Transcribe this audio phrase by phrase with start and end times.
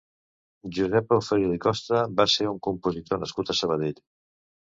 [0.77, 4.03] Josep Auferil i Costa va ser un compositor nascut a Sabadell.